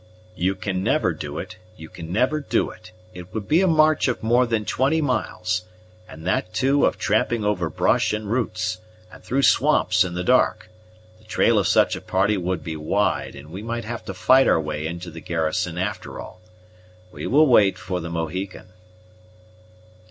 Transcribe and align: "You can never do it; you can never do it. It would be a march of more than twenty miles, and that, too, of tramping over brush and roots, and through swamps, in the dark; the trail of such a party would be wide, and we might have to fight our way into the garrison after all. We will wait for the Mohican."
"You 0.35 0.55
can 0.55 0.81
never 0.81 1.13
do 1.13 1.37
it; 1.37 1.57
you 1.77 1.87
can 1.87 2.11
never 2.11 2.39
do 2.39 2.71
it. 2.71 2.91
It 3.13 3.31
would 3.35 3.47
be 3.47 3.61
a 3.61 3.67
march 3.67 4.07
of 4.07 4.23
more 4.23 4.47
than 4.47 4.65
twenty 4.65 4.99
miles, 4.99 5.65
and 6.09 6.25
that, 6.25 6.55
too, 6.55 6.87
of 6.87 6.97
tramping 6.97 7.45
over 7.45 7.69
brush 7.69 8.11
and 8.11 8.25
roots, 8.25 8.79
and 9.11 9.23
through 9.23 9.43
swamps, 9.43 10.03
in 10.03 10.15
the 10.15 10.23
dark; 10.23 10.71
the 11.19 11.25
trail 11.25 11.59
of 11.59 11.67
such 11.67 11.95
a 11.95 12.01
party 12.01 12.35
would 12.35 12.63
be 12.63 12.75
wide, 12.75 13.35
and 13.35 13.51
we 13.51 13.61
might 13.61 13.85
have 13.85 14.03
to 14.05 14.15
fight 14.15 14.47
our 14.47 14.59
way 14.59 14.87
into 14.87 15.11
the 15.11 15.21
garrison 15.21 15.77
after 15.77 16.19
all. 16.19 16.41
We 17.11 17.27
will 17.27 17.45
wait 17.45 17.77
for 17.77 17.99
the 17.99 18.09
Mohican." 18.09 18.69